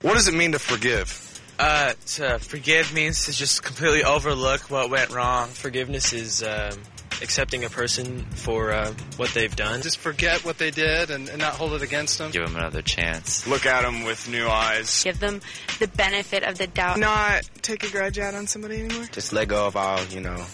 [0.00, 1.42] What does it mean to forgive?
[1.58, 5.48] Uh, to forgive means to just completely overlook what went wrong.
[5.48, 6.80] Forgiveness is um,
[7.20, 9.82] accepting a person for uh, what they've done.
[9.82, 12.30] Just forget what they did and, and not hold it against them.
[12.30, 13.44] Give them another chance.
[13.48, 15.02] Look at them with new eyes.
[15.02, 15.40] Give them
[15.80, 17.00] the benefit of the doubt.
[17.00, 19.08] Not take a grudge out on somebody anymore.
[19.10, 20.46] Just let go of all, you know,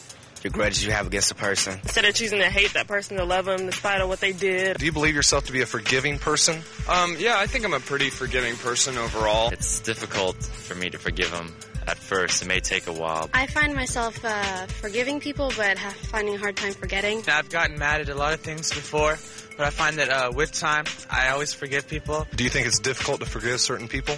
[0.45, 1.81] your grudges you have against a person.
[1.83, 4.77] Instead of choosing to hate that person, to love them despite of what they did.
[4.77, 6.61] Do you believe yourself to be a forgiving person?
[6.89, 9.51] Um, yeah, I think I'm a pretty forgiving person overall.
[9.51, 11.55] It's difficult for me to forgive them
[11.87, 12.43] at first.
[12.43, 13.31] It may take a while.
[13.33, 17.23] I find myself uh, forgiving people, but finding a hard time forgetting.
[17.27, 19.19] I've gotten mad at a lot of things before,
[19.57, 22.27] but I find that uh, with time, I always forgive people.
[22.37, 24.15] Do you think it's difficult to forgive certain people?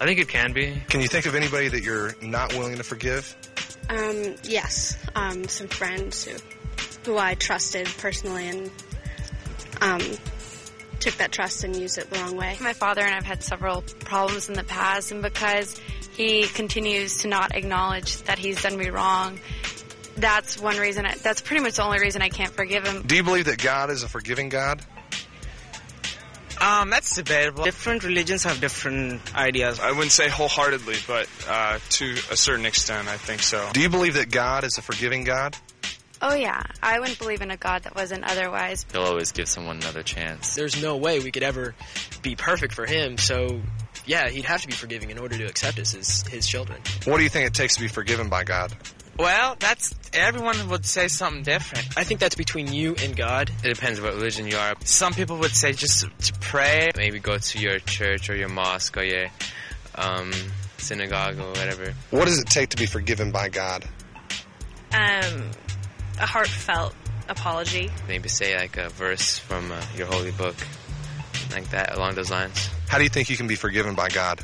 [0.00, 0.80] I think it can be.
[0.88, 3.36] Can you think of anybody that you're not willing to forgive?
[3.88, 6.36] Um, yes, um, some friends who,
[7.04, 8.70] who I trusted personally and
[9.80, 10.00] um,
[11.00, 12.56] took that trust and used it the wrong way.
[12.60, 15.80] My father and I've had several problems in the past, and because
[16.16, 19.38] he continues to not acknowledge that he's done me wrong,
[20.16, 21.06] that's one reason.
[21.06, 23.02] I, that's pretty much the only reason I can't forgive him.
[23.02, 24.82] Do you believe that God is a forgiving God?
[26.60, 27.64] Um, that's debatable.
[27.64, 29.80] Different religions have different ideas.
[29.80, 33.68] I wouldn't say wholeheartedly, but uh, to a certain extent, I think so.
[33.72, 35.56] Do you believe that God is a forgiving God?
[36.20, 38.84] Oh yeah, I wouldn't believe in a God that wasn't otherwise.
[38.90, 40.56] He'll always give someone another chance.
[40.56, 41.76] There's no way we could ever
[42.22, 43.60] be perfect for him, so
[44.04, 46.80] yeah, he'd have to be forgiving in order to accept us as his children.
[47.04, 48.74] What do you think it takes to be forgiven by God?
[49.18, 51.98] Well, that's everyone would say something different.
[51.98, 53.50] I think that's between you and God.
[53.64, 54.74] It depends what religion you are.
[54.84, 56.90] Some people would say just to pray.
[56.96, 59.26] Maybe go to your church or your mosque or your
[59.96, 60.30] um,
[60.78, 61.94] synagogue or whatever.
[62.10, 63.84] What does it take to be forgiven by God?
[64.92, 65.50] Um,
[66.20, 66.94] a heartfelt
[67.28, 67.90] apology.
[68.06, 70.54] Maybe say like a verse from uh, your holy book,
[71.50, 72.70] like that, along those lines.
[72.88, 74.40] How do you think you can be forgiven by God?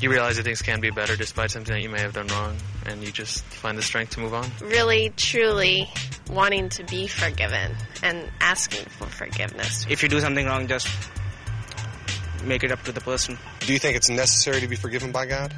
[0.00, 2.56] You realize that things can be better despite something that you may have done wrong,
[2.90, 4.50] and you just find the strength to move on.
[4.60, 5.88] Really, truly
[6.30, 9.86] wanting to be forgiven and asking for forgiveness.
[9.88, 10.88] If you do something wrong, just
[12.44, 13.38] make it up to the person.
[13.60, 15.54] Do you think it's necessary to be forgiven by God?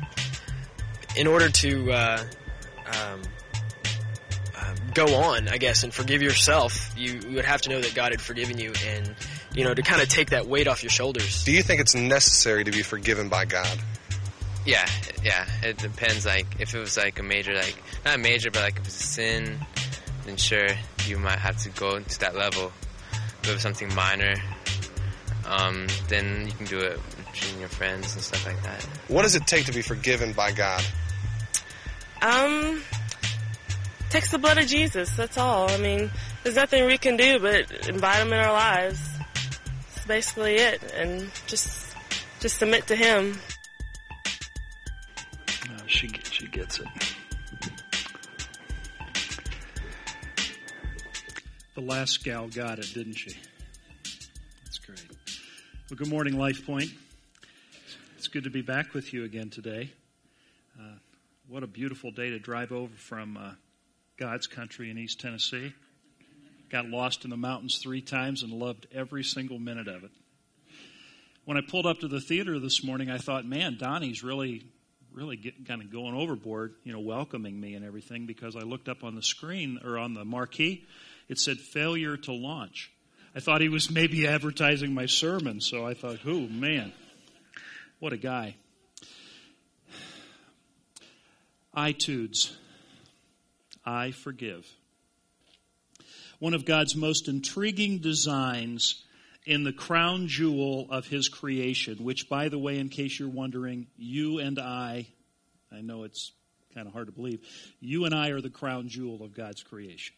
[1.16, 2.24] In order to uh,
[2.86, 3.22] um,
[4.56, 7.94] uh, go on, I guess, and forgive yourself, you, you would have to know that
[7.94, 9.14] God had forgiven you, and
[9.54, 11.44] you know to kind of take that weight off your shoulders.
[11.44, 13.78] Do you think it's necessary to be forgiven by God?
[14.64, 14.86] Yeah,
[15.22, 15.46] yeah.
[15.62, 16.24] It depends.
[16.24, 19.00] Like if it was like a major, like not a major, but like if it's
[19.00, 19.58] a sin,
[20.24, 20.68] then sure
[21.06, 22.72] you might have to go to that level.
[23.10, 24.34] But if it was something minor,
[25.46, 27.00] um, then you can do it
[27.32, 28.82] between your friends and stuff like that.
[29.08, 30.84] What does it take to be forgiven by God?
[32.20, 32.82] Um,
[34.10, 35.10] takes the blood of Jesus.
[35.16, 35.68] That's all.
[35.70, 36.10] I mean,
[36.44, 39.00] there's nothing we can do but invite him in our lives.
[39.94, 41.96] That's basically it, and just
[42.38, 43.38] just submit to him.
[46.02, 46.88] She she gets it.
[51.76, 53.36] The last gal got it, didn't she?
[54.64, 55.06] That's great.
[55.88, 56.90] Well, good morning, Life Point.
[58.18, 59.92] It's good to be back with you again today.
[60.76, 60.96] Uh,
[61.46, 63.52] what a beautiful day to drive over from uh,
[64.16, 65.72] God's country in East Tennessee.
[66.68, 70.10] Got lost in the mountains three times and loved every single minute of it.
[71.44, 74.64] When I pulled up to the theater this morning, I thought, man, Donnie's really,
[75.14, 78.88] really getting, kind of going overboard, you know, welcoming me and everything because I looked
[78.88, 80.84] up on the screen or on the marquee,
[81.28, 82.90] it said failure to launch.
[83.34, 86.92] I thought he was maybe advertising my sermon, so I thought, oh, man,
[87.98, 88.56] what a guy.
[91.74, 92.52] iTunes.
[93.84, 94.66] I forgive.
[96.38, 99.02] One of God's most intriguing designs
[99.44, 103.88] in the crown jewel of his creation, which, by the way, in case you're wondering,
[103.96, 105.08] you and I,
[105.72, 106.32] I know it's
[106.74, 107.40] kind of hard to believe,
[107.80, 110.14] you and I are the crown jewel of God's creation.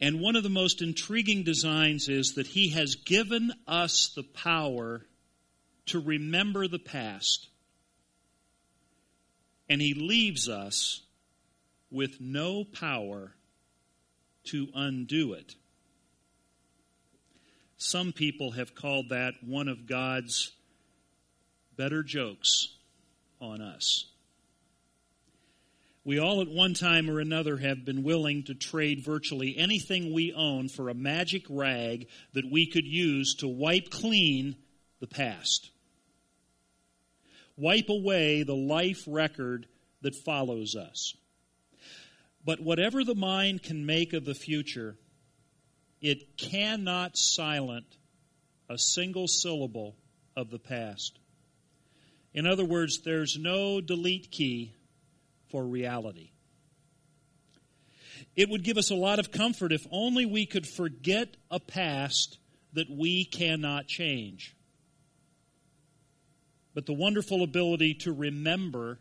[0.00, 5.04] And one of the most intriguing designs is that he has given us the power
[5.86, 7.48] to remember the past.
[9.68, 11.02] And he leaves us
[11.90, 13.32] with no power
[14.44, 15.54] to undo it.
[17.78, 20.52] Some people have called that one of God's
[21.76, 22.76] better jokes
[23.40, 24.06] on us.
[26.04, 30.32] We all at one time or another have been willing to trade virtually anything we
[30.32, 34.56] own for a magic rag that we could use to wipe clean
[35.00, 35.70] the past.
[37.56, 39.66] Wipe away the life record
[40.02, 41.14] that follows us.
[42.44, 44.96] But whatever the mind can make of the future,
[46.00, 47.86] it cannot silent
[48.68, 49.96] a single syllable
[50.36, 51.18] of the past.
[52.34, 54.72] In other words, there's no delete key
[55.50, 56.30] for reality.
[58.36, 62.38] It would give us a lot of comfort if only we could forget a past
[62.74, 64.54] that we cannot change.
[66.74, 69.00] But the wonderful ability to remember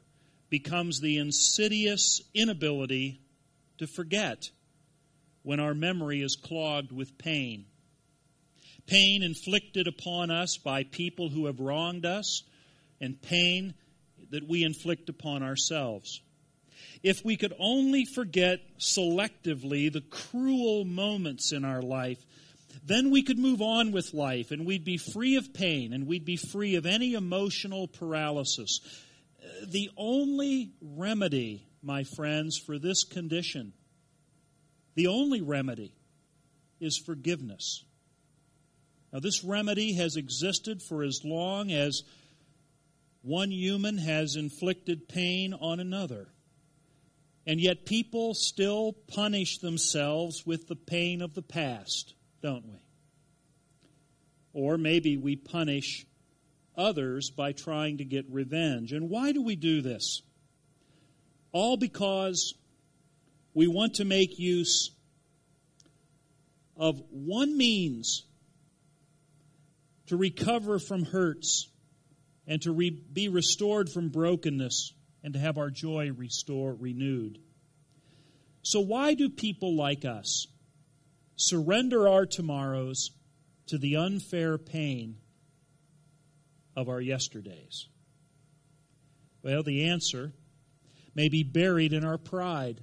[0.50, 3.20] becomes the insidious inability
[3.78, 4.50] to forget
[5.48, 7.64] when our memory is clogged with pain.
[8.86, 12.44] Pain inflicted upon us by people who have wronged us,
[13.00, 13.74] and pain
[14.30, 16.20] that we inflict upon ourselves.
[17.02, 22.20] If we could only forget selectively the cruel moments in our life,
[22.86, 26.26] then we could move on with life and we'd be free of pain and we'd
[26.26, 28.82] be free of any emotional paralysis.
[29.42, 33.72] Uh, the only remedy, my friends, for this condition,
[34.98, 35.94] the only remedy
[36.80, 37.86] is forgiveness.
[39.14, 42.02] Now, this remedy has existed for as long as
[43.22, 46.30] one human has inflicted pain on another.
[47.46, 52.80] And yet, people still punish themselves with the pain of the past, don't we?
[54.52, 56.08] Or maybe we punish
[56.76, 58.94] others by trying to get revenge.
[58.94, 60.24] And why do we do this?
[61.52, 62.56] All because
[63.58, 64.92] we want to make use
[66.76, 68.24] of one means
[70.06, 71.68] to recover from hurts
[72.46, 74.94] and to re- be restored from brokenness
[75.24, 77.40] and to have our joy restored, renewed.
[78.62, 80.46] So, why do people like us
[81.36, 83.10] surrender our tomorrows
[83.70, 85.18] to the unfair pain
[86.76, 87.88] of our yesterdays?
[89.42, 90.34] Well, the answer
[91.16, 92.82] may be buried in our pride,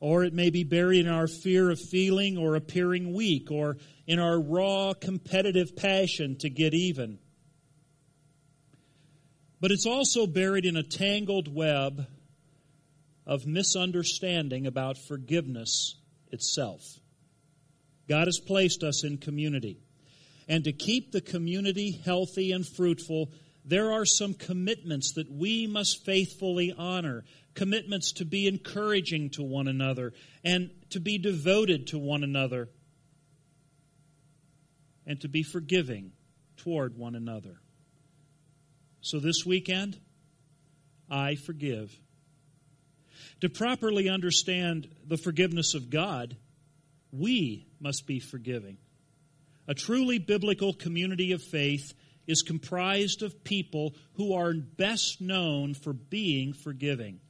[0.00, 3.76] or it may be buried in our fear of feeling or appearing weak, or
[4.06, 7.18] in our raw competitive passion to get even
[9.60, 12.06] but it's also buried in a tangled web
[13.26, 15.96] of misunderstanding about forgiveness
[16.32, 16.82] itself.
[18.08, 19.78] God has placed us in community.
[20.48, 23.30] And to keep the community healthy and fruitful,
[23.64, 27.24] there are some commitments that we must faithfully honor.
[27.54, 30.12] Commitments to be encouraging to one another
[30.44, 32.68] and to be devoted to one another
[35.06, 36.12] and to be forgiving
[36.56, 37.60] toward one another.
[39.00, 39.98] So this weekend,
[41.10, 41.90] I forgive.
[43.40, 46.36] To properly understand the forgiveness of God,
[47.10, 48.76] we must be forgiving.
[49.66, 51.92] A truly biblical community of faith
[52.26, 57.20] is comprised of people who are best known for being forgiving.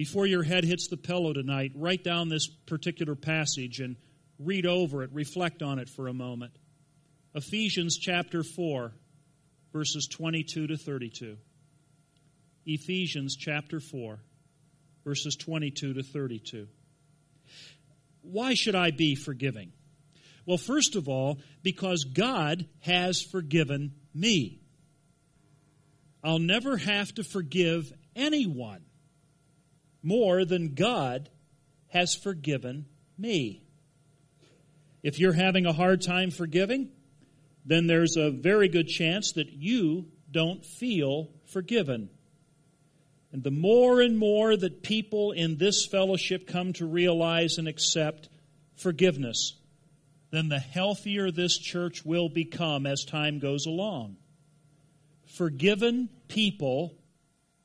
[0.00, 3.96] Before your head hits the pillow tonight, write down this particular passage and
[4.38, 6.56] read over it, reflect on it for a moment.
[7.34, 8.92] Ephesians chapter 4,
[9.74, 11.36] verses 22 to 32.
[12.64, 14.18] Ephesians chapter 4,
[15.04, 16.66] verses 22 to 32.
[18.22, 19.70] Why should I be forgiving?
[20.46, 24.62] Well, first of all, because God has forgiven me.
[26.24, 28.80] I'll never have to forgive anyone
[30.02, 31.28] more than God
[31.88, 32.86] has forgiven
[33.18, 33.62] me.
[35.02, 36.90] If you're having a hard time forgiving,
[37.64, 42.10] then there's a very good chance that you don't feel forgiven.
[43.32, 48.28] And the more and more that people in this fellowship come to realize and accept
[48.76, 49.56] forgiveness,
[50.30, 54.16] then the healthier this church will become as time goes along.
[55.26, 56.96] Forgiven people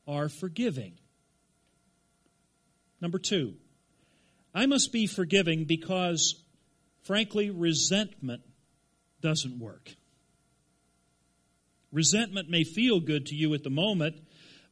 [0.07, 0.93] are forgiving.
[3.05, 3.53] Number two,
[4.51, 6.43] I must be forgiving because,
[7.03, 8.41] frankly, resentment
[9.21, 9.91] doesn't work.
[11.91, 14.15] Resentment may feel good to you at the moment,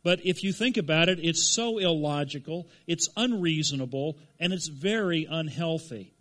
[0.01, 6.15] but if you think about it, it's so illogical, it's unreasonable, and it's very unhealthy.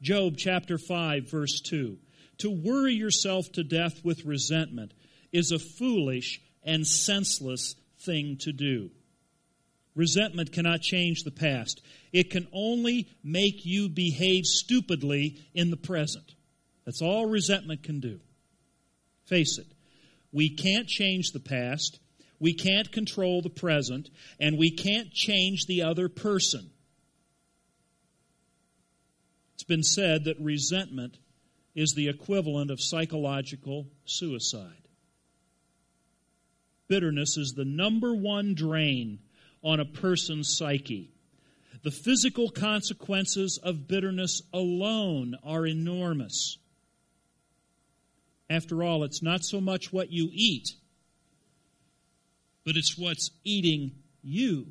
[0.00, 1.98] Job chapter 5, verse 2.
[2.38, 4.94] To worry yourself to death with resentment
[5.34, 7.74] is a foolish and senseless
[8.06, 8.90] thing to do.
[9.94, 11.80] Resentment cannot change the past.
[12.12, 16.34] It can only make you behave stupidly in the present.
[16.84, 18.20] That's all resentment can do.
[19.26, 19.66] Face it.
[20.32, 22.00] We can't change the past,
[22.40, 24.10] we can't control the present,
[24.40, 26.70] and we can't change the other person.
[29.54, 31.16] It's been said that resentment
[31.76, 34.88] is the equivalent of psychological suicide.
[36.88, 39.20] Bitterness is the number one drain
[39.64, 41.10] on a person's psyche.
[41.82, 46.58] The physical consequences of bitterness alone are enormous.
[48.48, 50.68] After all, it's not so much what you eat,
[52.64, 53.92] but it's what's eating
[54.22, 54.66] you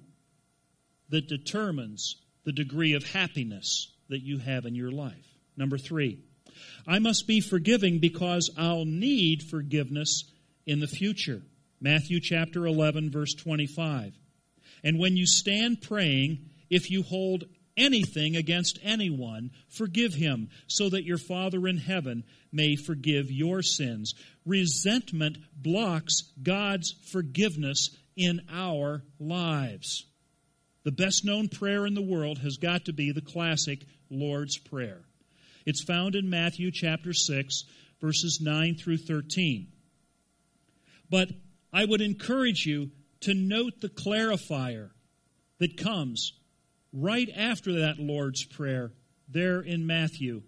[1.10, 5.26] that determines the degree of happiness that you have in your life.
[5.58, 6.20] Number three,
[6.88, 10.24] I must be forgiving because I'll need forgiveness
[10.66, 11.42] in the future.
[11.80, 14.14] Matthew chapter 11, verse 25.
[14.84, 17.46] And when you stand praying, if you hold
[17.78, 24.14] anything against anyone, forgive him, so that your Father in heaven may forgive your sins.
[24.46, 30.06] Resentment blocks God's forgiveness in our lives.
[30.84, 35.02] The best known prayer in the world has got to be the classic Lord's Prayer.
[35.66, 37.64] It's found in Matthew chapter 6,
[38.02, 39.68] verses 9 through 13.
[41.10, 41.30] But
[41.72, 42.92] I would encourage you
[43.24, 44.90] to note the clarifier
[45.60, 46.34] that comes
[46.92, 48.92] right after that Lord's Prayer
[49.28, 50.44] there in Matthew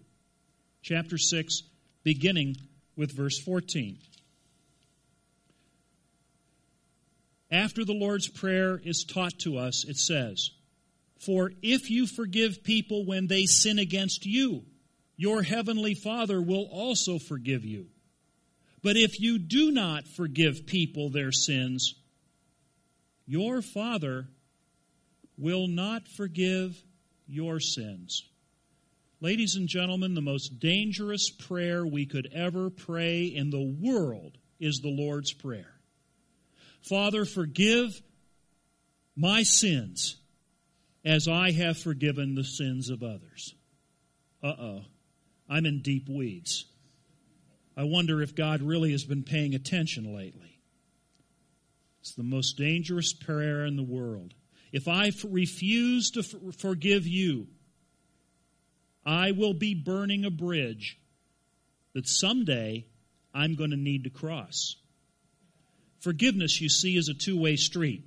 [0.82, 1.62] chapter 6,
[2.04, 2.56] beginning
[2.96, 3.98] with verse 14.
[7.50, 10.50] After the Lord's Prayer is taught to us, it says,
[11.18, 14.64] For if you forgive people when they sin against you,
[15.16, 17.86] your heavenly Father will also forgive you.
[18.82, 21.94] But if you do not forgive people their sins,
[23.26, 24.28] your Father
[25.36, 26.82] will not forgive
[27.26, 28.22] your sins.
[29.20, 34.80] Ladies and gentlemen, the most dangerous prayer we could ever pray in the world is
[34.80, 35.72] the Lord's Prayer.
[36.82, 38.00] Father, forgive
[39.16, 40.16] my sins
[41.04, 43.54] as I have forgiven the sins of others.
[44.42, 44.84] Uh oh,
[45.48, 46.66] I'm in deep weeds.
[47.76, 50.55] I wonder if God really has been paying attention lately.
[52.06, 54.32] It's the most dangerous prayer in the world.
[54.70, 57.48] If I refuse to forgive you,
[59.04, 61.00] I will be burning a bridge
[61.94, 62.86] that someday
[63.34, 64.76] I'm going to need to cross.
[65.98, 68.04] Forgiveness, you see, is a two way street.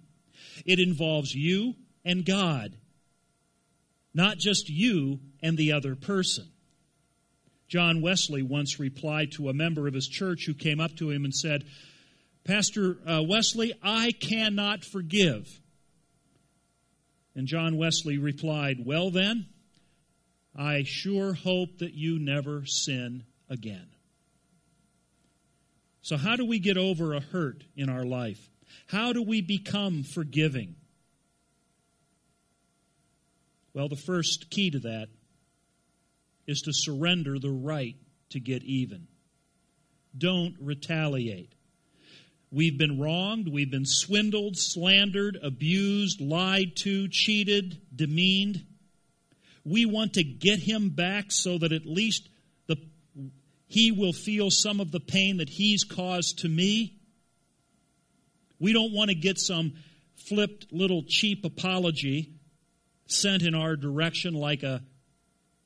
[0.65, 1.75] It involves you
[2.06, 2.77] and God,
[4.13, 6.48] not just you and the other person.
[7.68, 11.25] John Wesley once replied to a member of his church who came up to him
[11.25, 11.65] and said,
[12.50, 15.62] Pastor uh, Wesley, I cannot forgive.
[17.36, 19.46] And John Wesley replied, Well, then,
[20.56, 23.86] I sure hope that you never sin again.
[26.01, 28.50] So, how do we get over a hurt in our life?
[28.88, 30.75] How do we become forgiving?
[33.75, 35.10] Well, the first key to that
[36.48, 37.96] is to surrender the right
[38.32, 39.08] to get even.
[40.18, 41.53] Don't retaliate.
[42.51, 48.65] We've been wronged, we've been swindled, slandered, abused, lied to, cheated, demeaned.
[49.63, 52.27] We want to get him back so that at least
[52.65, 52.77] the,
[53.68, 56.96] he will feel some of the pain that he's caused to me.
[58.60, 59.74] We don't want to get some
[60.15, 62.34] flipped little cheap apology
[63.06, 64.82] sent in our direction like a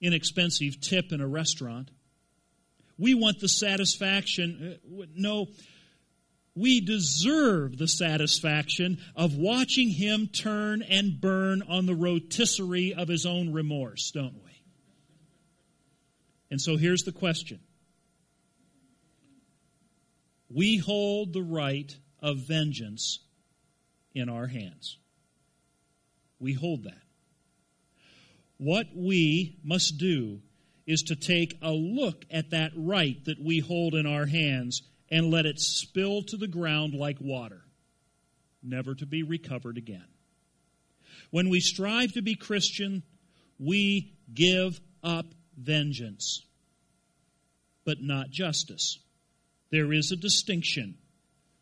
[0.02, 1.90] inexpensive tip in a restaurant.
[2.98, 4.80] We want the satisfaction.
[5.00, 5.48] Uh, no,
[6.56, 13.26] we deserve the satisfaction of watching him turn and burn on the rotisserie of his
[13.26, 14.52] own remorse, don't we?
[16.52, 17.60] And so here's the question
[20.50, 23.20] We hold the right of vengeance
[24.14, 24.98] in our hands.
[26.40, 27.02] We hold that.
[28.58, 30.42] What we must do
[30.86, 35.32] is to take a look at that right that we hold in our hands and
[35.32, 37.62] let it spill to the ground like water,
[38.62, 40.06] never to be recovered again.
[41.30, 43.04] When we strive to be Christian,
[43.60, 45.26] we give up
[45.58, 46.46] vengeance,
[47.86, 49.00] but not justice.
[49.72, 50.98] There is a distinction.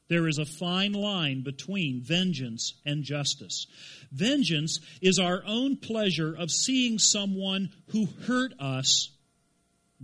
[0.10, 3.67] There is a fine line between vengeance and justice.
[4.12, 9.10] Vengeance is our own pleasure of seeing someone who hurt us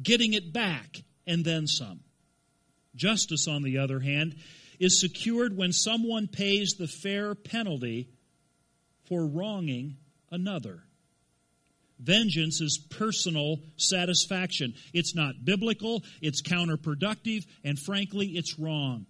[0.02, 2.00] getting it back and then some.
[2.98, 4.36] Justice, on the other hand,
[4.80, 8.10] is secured when someone pays the fair penalty
[9.06, 9.98] for wronging
[10.30, 10.84] another.
[12.00, 14.76] Vengeance is personal satisfaction.
[14.94, 19.08] It's not biblical, it's counterproductive, and frankly, it's wrong.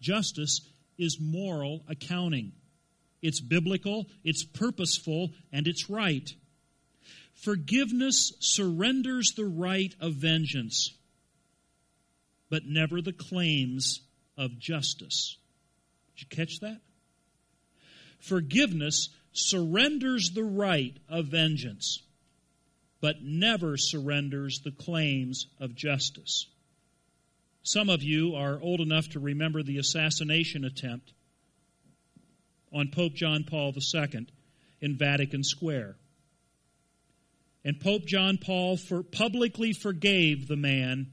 [0.00, 0.62] Justice
[0.98, 2.52] is moral accounting.
[3.22, 6.28] It's biblical, it's purposeful, and it's right.
[7.34, 10.96] Forgiveness surrenders the right of vengeance
[12.50, 14.00] but never the claims
[14.36, 15.38] of justice.
[16.16, 16.80] Did you catch that?
[18.18, 22.02] Forgiveness surrenders the right of vengeance,
[23.00, 26.46] but never surrenders the claims of justice.
[27.62, 31.12] Some of you are old enough to remember the assassination attempt
[32.72, 34.26] on Pope John Paul II
[34.80, 35.96] in Vatican Square.
[37.64, 41.08] And Pope John Paul for publicly forgave the man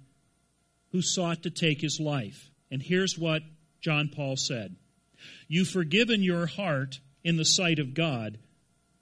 [0.91, 2.49] who sought to take his life.
[2.71, 3.43] And here's what
[3.81, 4.75] John Paul said
[5.47, 8.37] You've forgiven your heart in the sight of God,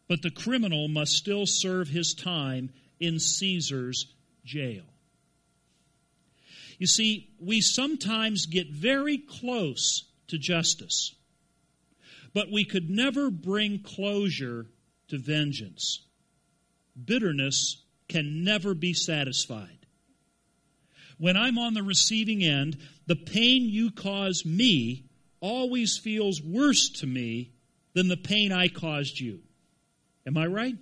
[0.08, 4.08] but the criminal must still serve his time in Caesar's
[4.44, 4.84] jail.
[6.78, 11.16] You see, we sometimes get very close to justice,
[12.34, 14.68] but we could never bring closure
[15.08, 16.02] to vengeance.
[17.04, 19.75] Bitterness can never be satisfied.
[21.18, 25.06] When I'm on the receiving end, the pain you cause me
[25.40, 27.52] always feels worse to me
[27.94, 29.40] than the pain I caused you.
[30.28, 30.76] Am I right?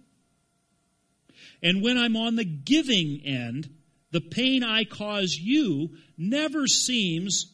[1.62, 3.70] And when I'm on the giving end,
[4.12, 7.54] the pain I cause you never seems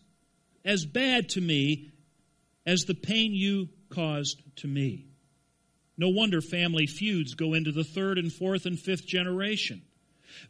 [0.66, 1.92] as bad to me
[2.66, 5.06] as the pain you caused to me.
[5.98, 9.82] No wonder family feuds go into the third and fourth and fifth generation.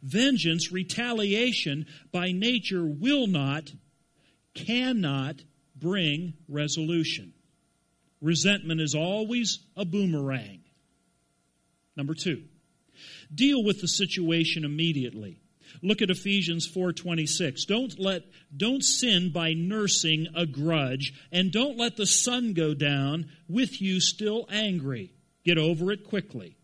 [0.02, 3.70] Vengeance, retaliation by nature will not,
[4.54, 5.42] cannot
[5.76, 7.32] bring resolution.
[8.20, 10.60] Resentment is always a boomerang.
[11.96, 12.44] Number two,
[13.34, 15.40] deal with the situation immediately.
[15.82, 17.64] Look at Ephesians 4:26.
[17.66, 23.30] Don't let don't sin by nursing a grudge and don't let the sun go down
[23.48, 25.12] with you still angry.
[25.44, 26.56] Get over it quickly.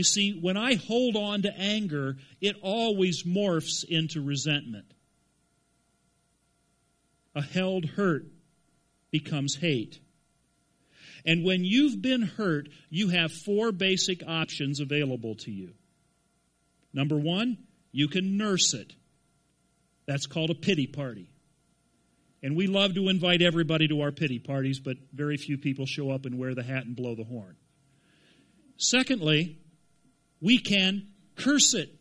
[0.00, 4.86] You see, when I hold on to anger, it always morphs into resentment.
[7.34, 8.24] A held hurt
[9.10, 10.00] becomes hate.
[11.26, 15.74] And when you've been hurt, you have four basic options available to you.
[16.94, 17.58] Number one,
[17.92, 18.94] you can nurse it.
[20.06, 21.28] That's called a pity party.
[22.42, 26.10] And we love to invite everybody to our pity parties, but very few people show
[26.10, 27.56] up and wear the hat and blow the horn.
[28.78, 29.58] Secondly,
[30.40, 31.94] we can curse it.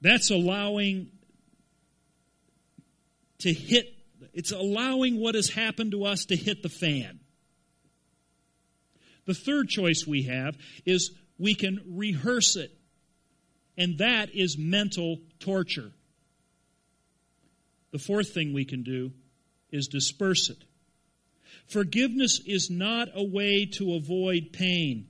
[0.00, 1.10] That's allowing
[3.38, 3.94] to hit,
[4.32, 7.20] it's allowing what has happened to us to hit the fan.
[9.26, 12.72] The third choice we have is we can rehearse it
[13.80, 15.90] and that is mental torture.
[17.92, 19.12] The fourth thing we can do
[19.70, 20.58] is disperse it.
[21.66, 25.08] Forgiveness is not a way to avoid pain.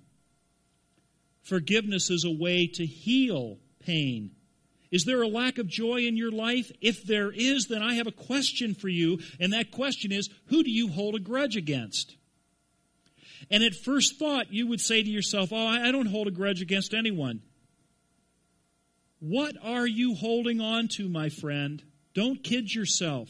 [1.43, 4.33] Forgiveness is a way to heal pain.
[4.91, 6.73] Is there a lack of joy in your life?
[6.81, 10.63] If there is, then I have a question for you, and that question is who
[10.63, 12.17] do you hold a grudge against?
[13.51, 16.61] And at first thought, you would say to yourself, Oh, I don't hold a grudge
[16.61, 17.43] against anyone.
[19.21, 21.83] What are you holding on to, my friend?
[22.15, 23.29] Don't kid yourself.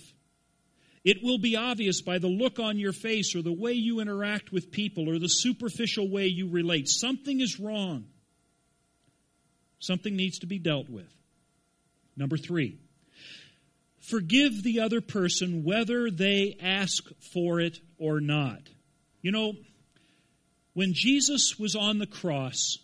[1.05, 4.53] It will be obvious by the look on your face or the way you interact
[4.53, 6.89] with people or the superficial way you relate.
[6.89, 8.05] Something is wrong.
[9.79, 11.09] Something needs to be dealt with.
[12.17, 12.79] Number three,
[14.11, 18.61] forgive the other person whether they ask for it or not.
[19.23, 19.55] You know,
[20.75, 22.77] when Jesus was on the cross,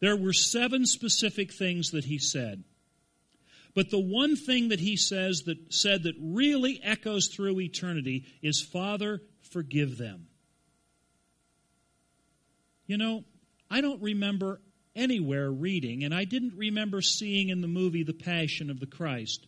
[0.00, 2.64] there were seven specific things that he said.
[3.76, 8.66] But the one thing that he says that said that really echoes through eternity is
[8.72, 9.20] Father,
[9.52, 10.28] forgive them.
[12.86, 13.24] You know,
[13.70, 14.62] I don't remember
[14.94, 19.46] anywhere reading, and I didn't remember seeing in the movie The Passion of the Christ,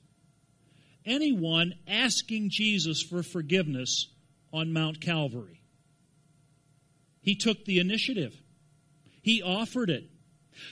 [1.06, 4.08] anyone asking Jesus for forgiveness
[4.52, 5.62] on Mount Calvary.
[7.22, 8.34] He took the initiative,
[9.22, 10.04] he offered it.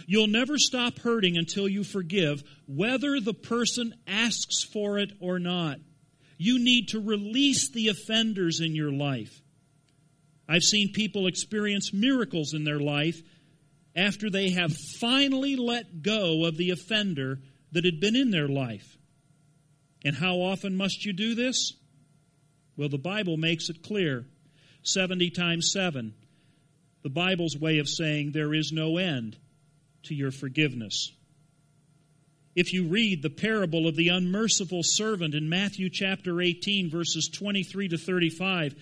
[0.06, 5.78] You'll never stop hurting until you forgive, whether the person asks for it or not.
[6.38, 9.40] You need to release the offenders in your life.
[10.48, 13.20] I've seen people experience miracles in their life
[13.94, 17.40] after they have finally let go of the offender
[17.72, 18.96] that had been in their life.
[20.04, 21.72] And how often must you do this?
[22.76, 24.26] Well, the Bible makes it clear
[24.82, 26.14] 70 times 7.
[27.02, 29.36] The Bible's way of saying there is no end
[30.06, 31.12] to your forgiveness.
[32.56, 37.88] If you read the parable of the unmerciful servant in Matthew chapter 18, verses 23
[37.88, 38.74] to 35,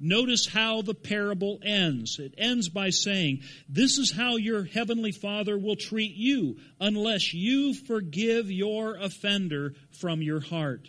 [0.00, 2.18] notice how the parable ends.
[2.18, 7.74] It ends by saying, This is how your heavenly Father will treat you unless you
[7.74, 10.88] forgive your offender from your heart.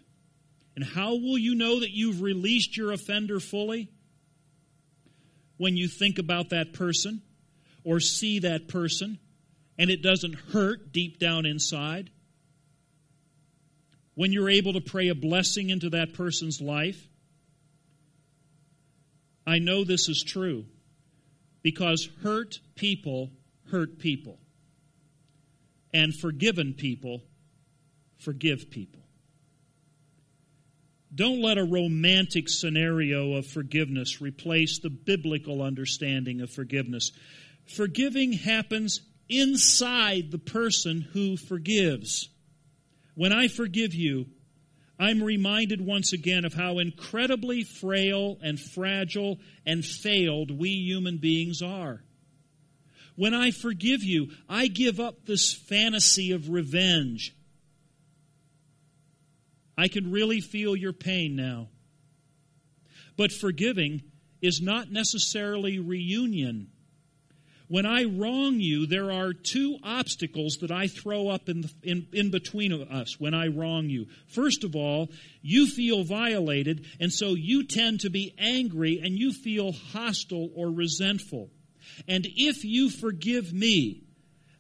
[0.78, 3.90] And how will you know that you've released your offender fully?
[5.58, 7.22] When you think about that person
[7.84, 9.20] or see that person
[9.78, 12.10] and it doesn't hurt deep down inside,
[14.16, 17.08] when you're able to pray a blessing into that person's life?
[19.48, 20.66] I know this is true
[21.64, 23.32] because hurt people
[23.72, 24.38] hurt people,
[25.94, 27.24] and forgiven people
[28.20, 29.00] forgive people.
[31.14, 37.12] Don't let a romantic scenario of forgiveness replace the biblical understanding of forgiveness.
[37.66, 42.30] Forgiving happens inside the person who forgives.
[43.16, 44.28] When I forgive you,
[45.00, 51.62] I'm reminded once again of how incredibly frail and fragile and failed we human beings
[51.64, 52.04] are.
[53.16, 57.36] When I forgive you, I give up this fantasy of revenge.
[59.78, 61.70] I can really feel your pain now.
[63.18, 64.04] But forgiving
[64.42, 66.68] is not necessarily reunion.
[67.72, 72.30] When I wrong you, there are two obstacles that I throw up in, in, in
[72.30, 74.08] between us when I wrong you.
[74.28, 75.10] First of all,
[75.42, 80.70] you feel violated, and so you tend to be angry and you feel hostile or
[80.70, 81.50] resentful.
[82.10, 84.04] And if you forgive me,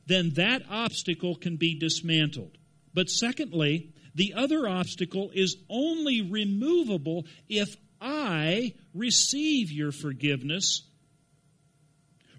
[0.06, 2.58] then that obstacle can be dismantled.
[2.94, 10.84] But secondly, the other obstacle is only removable if I receive your forgiveness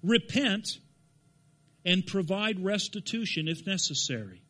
[0.03, 0.79] repent,
[1.85, 4.43] and provide restitution if necessary.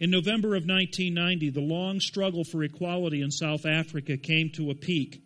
[0.00, 4.74] In November of 1990, the long struggle for equality in South Africa came to a
[4.74, 5.22] peak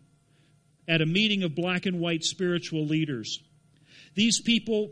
[0.87, 3.39] at a meeting of black and white spiritual leaders.
[4.15, 4.91] These people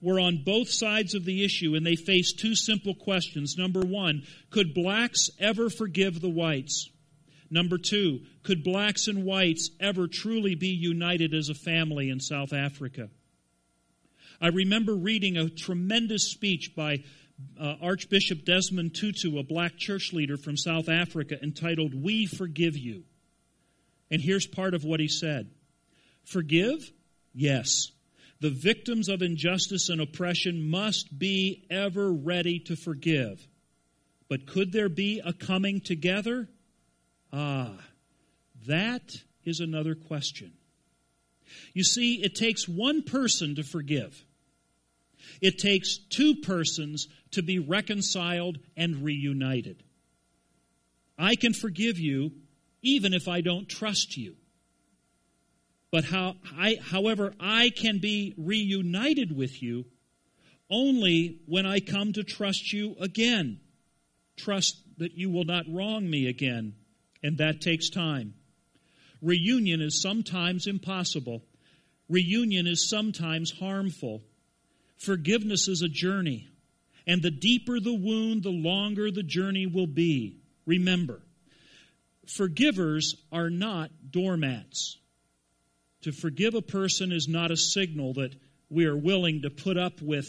[0.00, 3.56] were on both sides of the issue and they faced two simple questions.
[3.56, 6.90] Number one, could blacks ever forgive the whites?
[7.50, 12.52] Number two, could blacks and whites ever truly be united as a family in South
[12.52, 13.08] Africa?
[14.40, 17.04] I remember reading a tremendous speech by
[17.60, 23.04] uh, Archbishop Desmond Tutu, a black church leader from South Africa, entitled We Forgive You.
[24.10, 25.50] And here's part of what he said
[26.24, 26.92] Forgive?
[27.32, 27.88] Yes.
[28.40, 33.46] The victims of injustice and oppression must be ever ready to forgive.
[34.28, 36.48] But could there be a coming together?
[37.32, 37.72] Ah,
[38.66, 39.10] that
[39.44, 40.52] is another question.
[41.72, 44.24] You see, it takes one person to forgive.
[45.40, 49.82] It takes two persons to be reconciled and reunited.
[51.18, 52.32] I can forgive you
[52.82, 54.36] even if I don't trust you.
[55.90, 59.86] But how I, however, I can be reunited with you
[60.68, 63.60] only when I come to trust you again.
[64.36, 66.74] Trust that you will not wrong me again,
[67.22, 68.34] and that takes time.
[69.24, 71.42] Reunion is sometimes impossible.
[72.10, 74.22] Reunion is sometimes harmful.
[74.98, 76.46] Forgiveness is a journey,
[77.06, 80.36] and the deeper the wound, the longer the journey will be.
[80.66, 81.22] Remember,
[82.28, 84.98] forgivers are not doormats.
[86.02, 88.34] To forgive a person is not a signal that
[88.68, 90.26] we are willing to put up with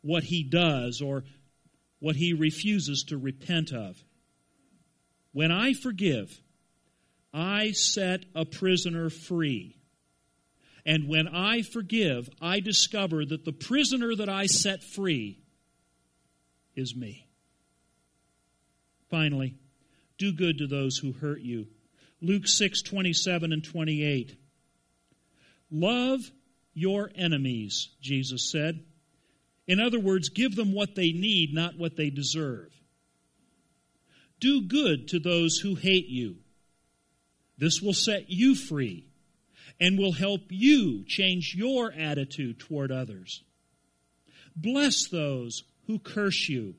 [0.00, 1.22] what he does or
[2.00, 4.02] what he refuses to repent of.
[5.32, 6.40] When I forgive,
[7.32, 9.76] I set a prisoner free.
[10.84, 15.38] And when I forgive, I discover that the prisoner that I set free
[16.74, 17.26] is me.
[19.08, 19.54] Finally,
[20.18, 21.66] do good to those who hurt you.
[22.20, 24.36] Luke 6 27 and 28.
[25.70, 26.20] Love
[26.74, 28.84] your enemies, Jesus said.
[29.66, 32.72] In other words, give them what they need, not what they deserve.
[34.40, 36.36] Do good to those who hate you.
[37.62, 39.04] This will set you free
[39.78, 43.44] and will help you change your attitude toward others.
[44.56, 46.74] Bless those who curse you.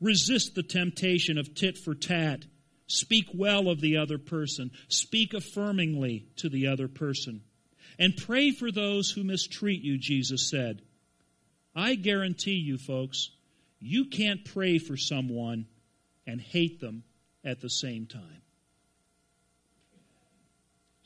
[0.00, 2.44] Resist the temptation of tit for tat.
[2.86, 4.70] Speak well of the other person.
[4.86, 7.42] Speak affirmingly to the other person.
[7.98, 10.80] And pray for those who mistreat you, Jesus said.
[11.74, 13.30] I guarantee you, folks,
[13.80, 15.66] you can't pray for someone
[16.24, 17.02] and hate them
[17.44, 18.42] at the same time.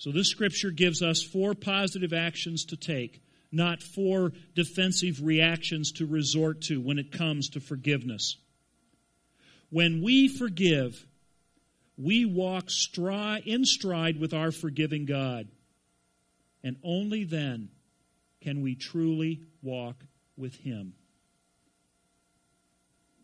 [0.05, 6.05] So, this scripture gives us four positive actions to take, not four defensive reactions to
[6.05, 8.37] resort to when it comes to forgiveness.
[9.71, 11.07] When we forgive,
[11.97, 12.69] we walk
[13.47, 15.49] in stride with our forgiving God.
[16.63, 17.71] And only then
[18.43, 20.05] can we truly walk
[20.37, 20.93] with Him.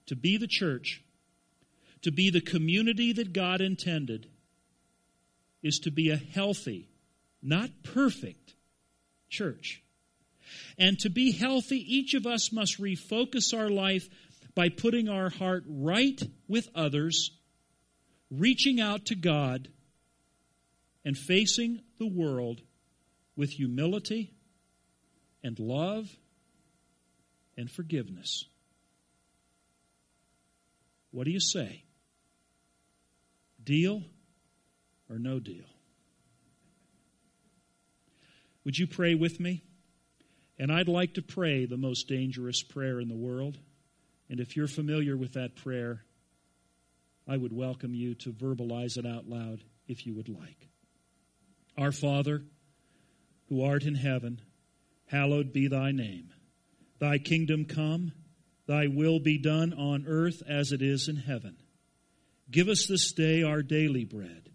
[0.07, 1.03] To be the church,
[2.01, 4.31] to be the community that God intended,
[5.63, 6.89] is to be a healthy,
[7.43, 8.55] not perfect
[9.29, 9.83] church.
[10.79, 14.09] And to be healthy, each of us must refocus our life
[14.55, 17.31] by putting our heart right with others,
[18.31, 19.69] reaching out to God,
[21.05, 22.61] and facing the world
[23.37, 24.33] with humility
[25.43, 26.09] and love
[27.57, 28.45] and forgiveness.
[31.11, 31.85] What do you say?
[33.63, 34.03] Deal
[35.11, 35.65] or no deal?
[38.65, 39.63] Would you pray with me?
[40.59, 43.59] And I'd like to pray the most dangerous prayer in the world.
[44.29, 46.03] And if you're familiar with that prayer,
[47.27, 50.69] I would welcome you to verbalize it out loud if you would like.
[51.79, 52.43] Our Father,
[53.49, 54.41] who art in heaven,
[55.07, 56.31] hallowed be thy name.
[56.99, 58.13] Thy kingdom come,
[58.67, 61.57] thy will be done on earth as it is in heaven.
[62.51, 64.51] Give us this day our daily bread.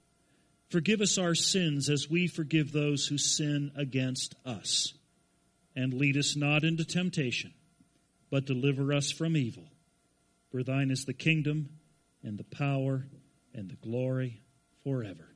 [0.76, 4.94] Forgive us our sins as we forgive those who sin against us.
[5.74, 7.54] And lead us not into temptation,
[8.30, 9.70] but deliver us from evil.
[10.52, 11.70] For thine is the kingdom
[12.24, 13.08] and the power
[13.54, 14.42] and the glory
[14.84, 15.36] forever.